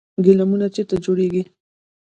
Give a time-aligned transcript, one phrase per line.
[0.23, 1.41] ګلیمونه چیرته جوړیږي؟